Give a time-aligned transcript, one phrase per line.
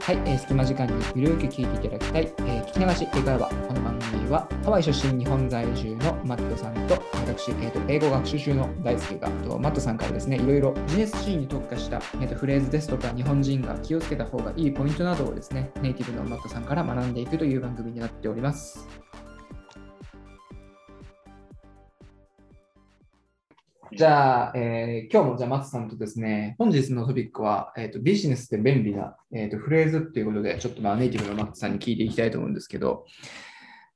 [0.00, 3.48] はい、えー隙間時間にゆるく聞いていただきたい、えー聞き流し英会話。
[3.48, 19.07] この番組はハワイ出身日本在住のマットさんと私、えーと英語学習中の大輔がとマットさんからですね、いろいろビジネスシーンに特化した、えーとフレーズですとか日本人が気をつけた方がいいポイントなどをですね、ネイティブのマットさんから学んでいくという番組になっております。
[23.92, 33.06] じゃあ、えー今日もじゃあ松さんとですね、本日のトピックは、えー、とビジネスで便利な、えー、とフレーズっていうことで、ちょっとまあネイティブのマットさんに聞いていきたいと思うんですけど、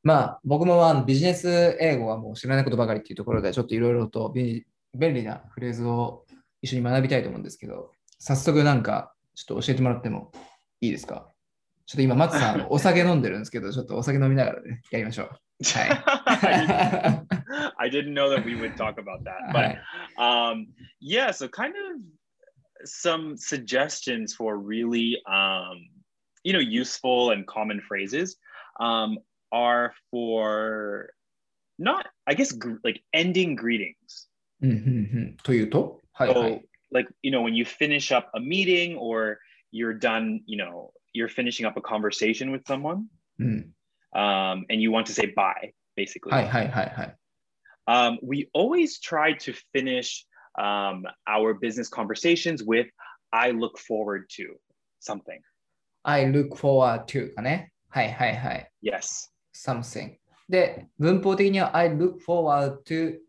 [0.02, 4.64] まあ僕もあのビジネス英語はもう知らないことばかりっていうところで、ちょっといろいろと便
[4.94, 6.24] 利なフレーズを
[6.62, 10.32] 一緒に学びたいと思うんですけど、早速なんかちょっと教えてもらっても
[10.80, 11.28] いいですか？
[11.84, 15.26] ちょっと今、松さんお酒飲んでるんですけど、ちょっとお酒飲みながらね、やりましょう。
[15.26, 19.39] はい I didn't know that we would talk about that.
[19.49, 19.53] い。
[19.53, 19.77] But
[20.15, 20.67] はい um,
[21.01, 22.01] yeah, so kind of
[22.85, 25.89] some suggestions for really, um,
[26.43, 28.37] you know, useful and common phrases
[28.79, 29.17] um,
[29.51, 31.09] are for
[31.79, 34.27] not, I guess, gr- like ending greetings.
[34.61, 34.79] うんうんう
[35.33, 36.61] んというとはいは So, い。
[36.91, 39.39] like, you know, when you finish up a meeting or
[39.71, 43.03] you're done, you know, you're finishing up a conversation with someone
[43.39, 43.73] うん、
[44.15, 46.31] um, and you want to say bye, basically.
[46.31, 47.17] はいはいはいはい。
[47.87, 50.25] um, we always try to finish
[50.59, 52.87] um, our business conversations with
[53.31, 54.55] I look forward to
[54.99, 55.41] something.
[56.03, 57.71] I look forward to かね。
[57.89, 58.71] はいはいはい。
[58.83, 59.31] Yes.
[59.55, 60.17] something。
[60.49, 63.19] で、文法的には I look forward to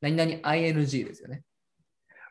[0.00, 1.42] 何々 ing ですよね。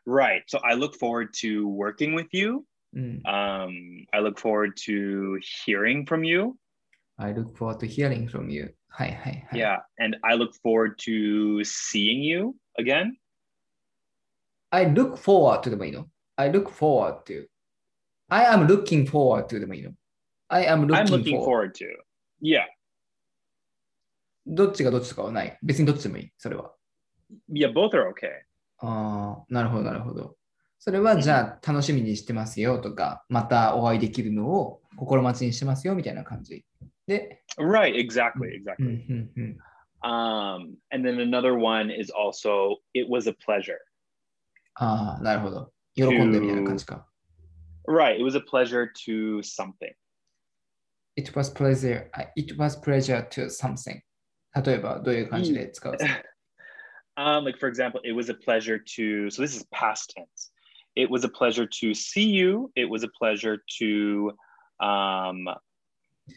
[0.06, 0.42] Right.
[0.46, 2.64] So I look forward to working with you.
[2.94, 3.22] うん。
[3.24, 6.56] Um, I look forward to hearing from you.
[7.16, 8.74] I look forward to hearing from you.
[8.89, 9.59] はいはいはい。
[9.59, 9.77] Yeah.
[10.03, 13.13] And I look forward to seeing you again.
[14.71, 17.47] I look forward to でもいいの ?I look forward to.
[18.29, 19.91] I am looking forward to でもいいの
[20.49, 21.67] ?I am looking, I'm looking for.
[21.67, 21.85] forward to.
[22.41, 22.65] Yeah.
[24.45, 25.57] どっちがどっちとかはない。
[25.63, 26.31] 別にどっちでもいい。
[26.37, 26.71] それは。
[27.51, 27.71] Yeah.
[27.71, 28.43] Both are okay.
[28.79, 30.35] ああ、なるほどなるほど。
[30.79, 36.65] それはじゃあ楽しみにしてますよとか、またお会いできるのを心待ちにしてますよみたいな感じ。
[37.08, 37.94] で、 Right.
[37.94, 38.56] Exactly.
[38.56, 38.74] うん Exactly.
[38.80, 39.58] うんうん。
[40.02, 43.78] Um, and then another one is also, it was a pleasure.
[44.74, 45.72] ああ、なるほど。
[45.94, 47.08] 喜んでみたいな感じか。
[47.86, 48.16] Right.
[48.16, 49.94] It was a pleasure to something.
[51.16, 52.08] It was pleasure.
[52.12, 54.00] あ It was pleasure to something.
[54.54, 56.22] 例えばどういう感じで使うんです か
[57.16, 59.30] Um, like for example, it was a pleasure to.
[59.30, 60.50] So this is past tense.
[60.96, 62.72] It was a pleasure to see you.
[62.74, 64.32] It was a pleasure to
[64.80, 65.46] um,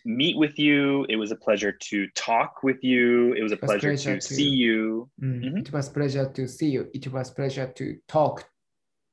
[0.06, 1.06] meet with you.
[1.10, 3.34] It was a pleasure to talk with you.
[3.36, 5.10] It was a It was pleasure pleasure to to- see you.
[5.22, 5.60] うん、 Mhm.
[5.62, 6.90] It was pleasure to see you.
[6.94, 8.46] It was pleasure to talk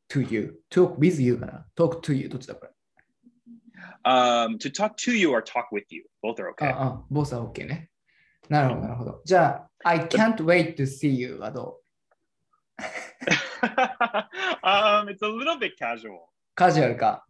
[0.08, 0.60] to you.
[0.70, 2.70] Talk with you かな ?talk to you どっちだこれ
[4.06, 6.04] Um, to talk to you or talk with you.
[6.22, 6.66] Both are あ okay.
[6.75, 7.91] あ、ボスは OK ね。
[8.48, 9.22] なるほど、なるほど。
[9.25, 11.80] じゃあ、I can't wait to see you はど
[12.78, 12.82] う
[14.62, 16.19] um, it's a little bit casual.
[16.54, 17.26] カジュアルか。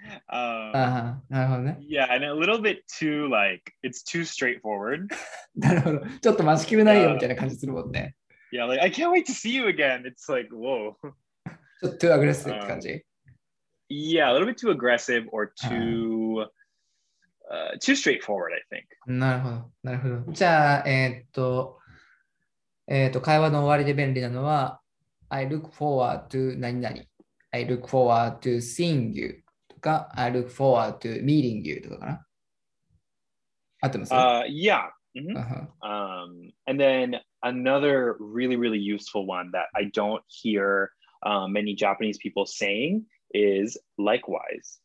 [0.31, 1.79] Um, ああ、なるほどね。
[1.81, 5.07] yeah, and a little bit too like it's too straightforward.
[5.55, 5.99] なるほど。
[6.21, 8.15] ちょっと待ちきれないよみたいな感じするもんね。
[8.53, 10.03] Yeah, like I can't wait to see you again.
[10.05, 10.95] It's like whoa.
[11.81, 13.03] ち ょっとアグレッシブって感じ。
[13.89, 16.45] Yeah, a little bit too aggressive or too
[17.51, 18.85] uh, too straightforward, I think.
[19.07, 20.31] なるほど、なるほど。
[20.31, 21.79] じゃあ、えーっと、
[22.87, 24.81] えーっと、会話の終わりで便利なのは、
[25.29, 26.95] I look forward to 何々。
[27.51, 29.41] I look forward to seeing you と
[29.81, 32.27] か、I look forward to meeting you とかかな。
[33.81, 34.89] 合ってます、 Uh, yeah.
[35.15, 35.37] mhm.
[35.37, 40.89] あは Um, and then another really, really useful one that I don't hear
[41.23, 43.03] uh, many Japanese people saying
[43.33, 44.81] is likewise.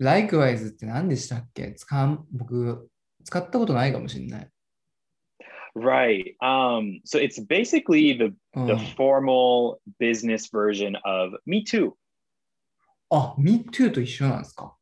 [0.00, 2.88] Likewise って何でしたっけ使う僕、
[3.24, 4.48] 使ったことないかもしれない。
[5.76, 6.34] Right.
[6.42, 11.94] Um, so it's basically the うん the formal business version of me too.
[13.10, 14.76] あ、Me too と一緒なんですか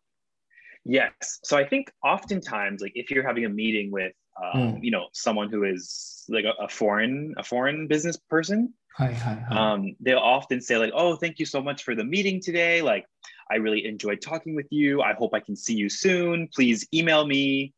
[0.86, 1.10] Yes.
[1.44, 4.82] So I think oftentimes, like if you're having a meeting with, um, Mm.
[4.82, 9.56] you know, someone who is like a, a foreign, a foreign business person, はいはいはい。
[9.56, 12.80] um, they'll often say like, "Oh, thank you so much for the meeting today.
[12.82, 13.06] Like,
[13.50, 15.02] I really enjoyed talking with you.
[15.02, 16.48] I hope I can see you soon.
[16.54, 17.75] Please email me."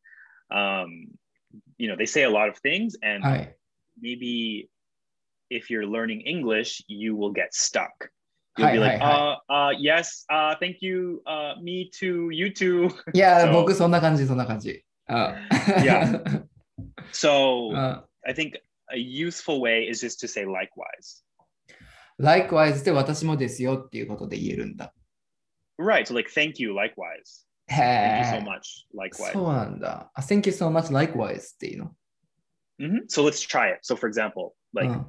[0.50, 1.08] Um,
[1.78, 3.56] you know, they say a lot of things, and はい。
[4.00, 4.68] maybe
[5.50, 8.10] if you're learning English, you will get stuck.
[8.58, 12.32] You'll はい be はい like, は uh, uh, yes, uh, thank you, uh, me too,
[12.32, 12.88] you too.
[13.14, 13.16] い。
[13.16, 14.84] いや、 そう僕そんな感じ、そんな感じ。
[15.06, 15.34] あ
[15.82, 16.44] Yeah.
[17.12, 18.54] So あ I think
[18.92, 21.24] a useful way is just to say likewise.
[22.20, 24.92] likewise で私もですよっていうことで言えるんだ。
[25.78, 26.04] Right.
[26.06, 27.46] So like thank you, likewise.
[27.68, 28.44] へ Thank you so え。
[28.44, 29.32] much, likewise.
[29.32, 30.10] そうなんだ。
[30.14, 31.96] あ Thank you so much, likewise っていうの。
[32.80, 33.06] Mhm.
[33.08, 33.80] So let's try it.
[33.82, 35.06] So for example, like うん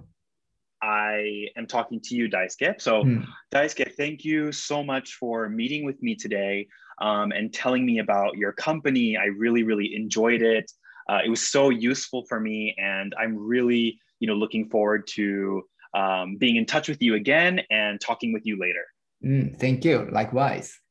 [1.06, 2.80] I am talking to you, Daisuke.
[2.80, 6.68] So うん、 Daisuke, thank you so much for meeting with me today
[7.00, 9.18] um, and telling me about your company.
[9.18, 10.72] I really, really enjoyed it.
[11.08, 15.64] Uh, it was so useful for me, and I'm really, you know, looking forward to
[15.94, 18.86] um, being in touch with you again and talking with you later.
[19.24, 20.82] うん、Thank you, likewise.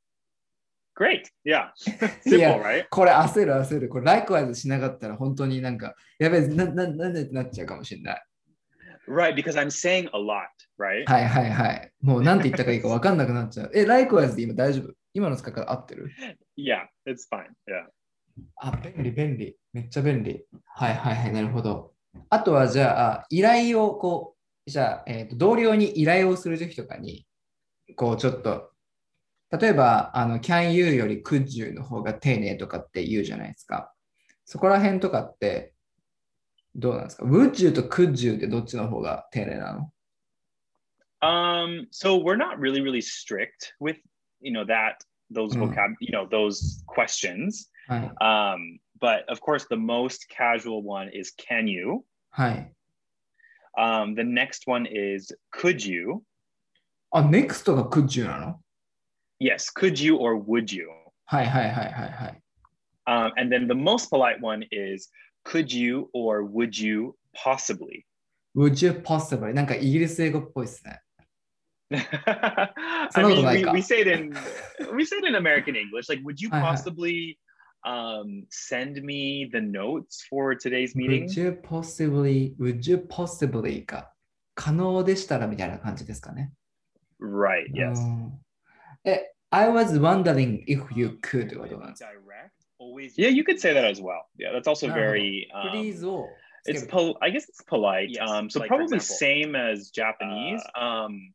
[0.95, 1.31] Great.
[1.45, 1.71] Yeah.
[2.27, 2.87] い Simple, や right?
[2.91, 3.89] これ焦る焦る。
[3.89, 8.23] これ likewise しなかったら本当になんか、やべえ、な、な、なんでってなっちゃうかもしれない。
[9.08, 9.36] Right.
[9.36, 10.48] Because I'm saying a lot,
[10.80, 11.06] right?
[11.06, 11.92] はいはいはい。
[12.02, 13.72] もうなんて言ったかいいか分かんなくなっちゃう。
[13.76, 14.94] え、likewise で今大丈夫？
[15.14, 16.12] 今の使い方合ってる
[16.58, 17.46] ？Yeah, it's fine.
[17.68, 17.88] Yeah.
[18.58, 19.56] あ、便利便利。
[19.74, 20.46] めっちゃ便利。
[20.66, 21.94] はいはいはい、なるほど。
[22.30, 24.36] あとはじゃあ、依頼をこ
[24.68, 27.26] う、じゃあ、えーと同僚に依頼をするときとかに、
[27.96, 28.72] こうちょっと、
[29.52, 33.94] 例えば、あの、can you より could you の方が丁寧とかって言うじゃないですか。
[34.44, 35.75] そこら辺とかって、
[36.75, 39.93] どうなんですか ?would you と could you ってどっちの方が丁寧なの
[41.23, 43.97] Um, so we're not really, really strict with,
[44.41, 45.69] you know, that those Mm.
[45.69, 47.69] vocab, you know, those questions.
[47.89, 48.11] はい。
[48.21, 52.05] Um, but of course, the most casual one is can you?
[52.31, 52.73] はい。
[53.79, 56.23] Um, the next one is could you?
[57.11, 58.61] あ、next が could you なの
[59.41, 60.89] Yes, could you or would you?
[61.27, 62.43] はいはいはいはいはい。
[63.07, 65.11] Um, and then the most polite one is
[65.45, 68.05] could you or would you possibly?
[68.57, 71.01] would you possibly なんかイギリス英語っぽいですね。
[71.93, 74.33] I So mean, like we, a- we say it in
[74.95, 76.09] we say it in American English.
[76.09, 76.61] Like, would you Uh-huh.
[76.77, 77.39] possibly
[77.85, 81.25] um, send me the notes for today's meeting?
[81.27, 84.13] Would you possibly, would you possibly か。
[84.55, 86.53] 可能でしたらみたいな感じですかね。
[87.21, 87.73] Right.
[87.73, 87.99] Yes.
[87.99, 88.33] うん
[89.05, 92.24] え、I was wondering if you could はどうなんですか Direct.
[92.85, 93.17] Always.
[93.19, 94.27] Yeah, you could say that as well.
[94.39, 94.95] Yeah, that's also No.
[94.95, 95.49] very.
[95.53, 96.29] Um, ?Please を
[96.65, 98.11] つけ it's る pol- I guess it's polite.
[98.11, 100.63] Yes, Um, so like, for probably example, same as Japanese.
[100.75, 101.33] um,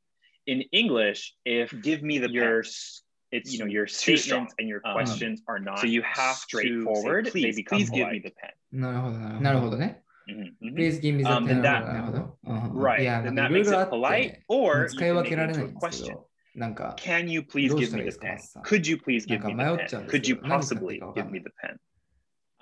[0.48, 2.70] in English, if Give me the your pen.
[2.70, 4.48] s- it's You know, your too strong.
[4.48, 7.26] statements and your Um, questions are not so you have to say, straightforward.
[7.26, 8.24] they please, become please give me polite.
[8.24, 8.52] the pen.
[8.72, 9.42] なるほどなるほど。
[9.44, 10.02] なるほどね。
[10.28, 10.76] Mhm, mhm.
[10.76, 11.62] Please give me the Um, pen.
[11.62, 12.38] then that- なるほど。
[12.44, 13.02] うんうん Right.
[13.02, 15.14] いや、 then なん that かいろい makes ろあ it っ polite, て、 or you 使い can
[15.14, 16.26] 分 make け it られ into ない a んですけ question.
[16.55, 18.63] ど、なんか、Can you please どう give me いい the ですか pen?
[18.65, 20.11] Could you please give か me 迷 the っちゃうん pen?
[20.11, 21.77] Could you possibly give me い the pen?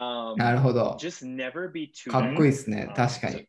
[0.00, 0.96] Um, なるほど。
[1.00, 2.52] just never be too かっこいい nice.
[2.52, 2.94] ですね Um,。
[2.94, 3.48] 確かに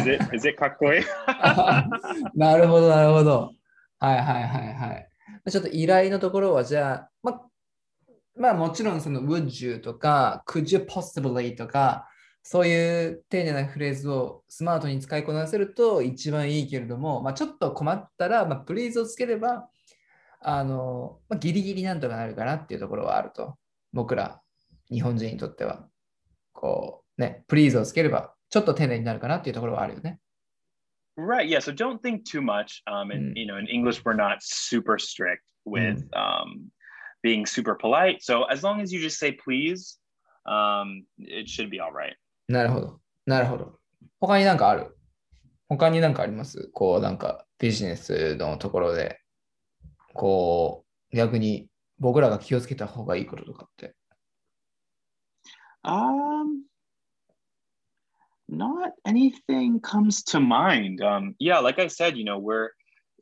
[0.00, 1.04] is it is it kakoi?
[2.34, 3.52] なるほど、なるほど。
[4.00, 4.92] はいはいはいは
[5.46, 5.50] い。
[5.50, 7.40] ちょっと依頼のところは、じゃあ、ま
[8.36, 12.08] まあもちろんその would you とか could you possibly とか、
[12.46, 19.68] そういう丁寧なフレーズをスマートに使いこなせると一番いいけれども、まあ、ちょっと困ったら、まあ、please をつければ、
[20.40, 23.56] あの、まあ、ギリギリなんとかなるかなっていうところはあると。
[23.94, 24.42] 僕ら、
[24.90, 25.88] 日本人にとっては。
[26.52, 30.20] こう、ね、please をつければ、ちょっと丁寧になるかなっていうところはあるよね。
[31.16, 31.48] right.
[31.48, 31.60] Yeah.
[31.60, 32.82] So don't think too much.
[32.86, 33.38] Um, and Mm.
[33.38, 36.70] you know, in English, we're not super strict with um,
[37.22, 38.22] being super polite.
[38.22, 39.98] So as long as you just say please,
[40.46, 42.16] um, it should be all right.
[42.48, 43.00] なるほど。
[43.26, 43.78] なるほど。
[44.20, 44.96] 他になんかある
[45.68, 49.20] 他になんかありますこうなんかビジネスのところで、
[50.12, 53.94] こう逆に僕らが気をつけた方がいいこととかって。
[55.84, 56.64] Um,
[58.48, 61.02] not anything comes to mind.
[61.02, 62.70] Um, yeah, like I said, you know, we're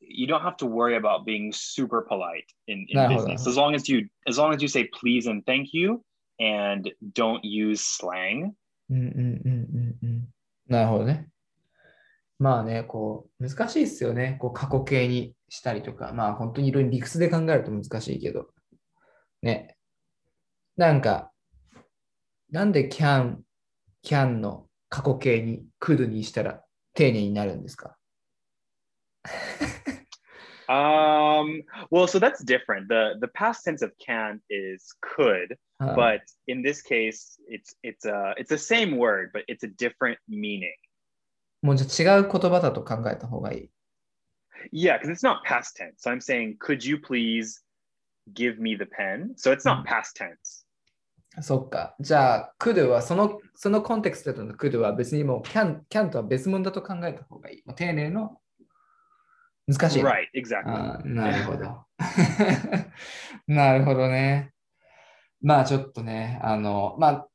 [0.00, 3.88] you don't have to worry about being super polite in, in business as long as
[3.88, 6.02] you as long as you say please and thank you
[6.40, 8.54] and don't use slang.
[8.90, 10.28] うんうんうんうんうん。
[10.68, 11.28] なるほどね。
[12.38, 14.36] まあね、こう難しいですよね。
[14.40, 18.48] こう過去形にしたりとか、まあ本当にいろいろ理屈で考えると難しいけど。
[19.42, 19.76] ね。
[20.76, 21.30] なんか、
[22.50, 23.38] なんで can,
[24.04, 26.62] can の過去形に could にしたら
[26.94, 27.96] 丁寧になるんですか？
[30.69, 32.89] Um, well, so that's different.
[32.89, 38.05] The the past tense of can is could, はい but in this case, it's it's
[38.05, 40.73] a it's the same word, but it's a different meaning.
[41.61, 43.69] もうじゃあ違う言葉だと考えた方がいい。
[44.73, 46.01] Yeah, because it's not past tense.
[46.01, 47.63] So I'm saying, could you please
[48.33, 49.33] give me the pen?
[49.37, 49.85] So it's not Mm.
[49.85, 50.65] past tense.
[51.41, 51.95] そっか。
[51.99, 57.63] じゃあ、could はそのそのコンテクストでの could は別にもう can, can とは別物だと考えた方がいい。
[57.65, 58.39] もう丁寧の
[59.66, 60.02] 難しい。
[60.02, 61.04] Right, exactly.
[61.04, 61.84] なるほど。
[63.46, 64.52] なるほどね。
[65.40, 67.28] まあちょっとね、あの、まあ、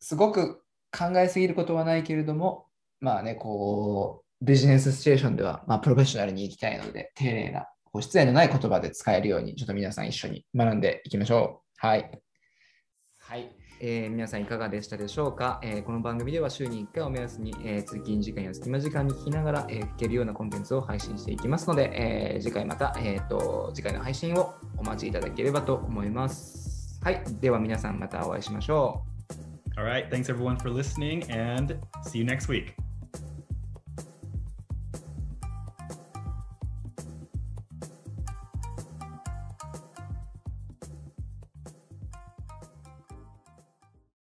[0.00, 0.62] すごく
[0.96, 2.66] 考えすぎることはないけれども、
[3.00, 11.86] まあね、こう、ビジネスシチュエーションでは、まあ、プロフェッショナルに行きたいので、丁寧な、こう失礼のない言葉で使えるように、ちょっと皆さん一緒に学んでいきましょう。
[11.86, 12.10] はい。
[13.18, 13.59] はい。
[13.80, 27.00] えー、皆さんいかがでしたでしょうか、えー、この番組では週に1回を目安に、えー、通勤時間や隙間時間に聞きながら、えー、聞けるようなコンテンツを配信していきますので、えー、次回また、えーと、次回の配信をお待ちいただければと思います。
[27.02, 27.22] はい。
[27.40, 29.02] では皆さんまたお会いしましょ
[29.76, 29.80] う。
[29.80, 30.10] All right.
[30.10, 32.74] Thanks everyone for listening and see you next week.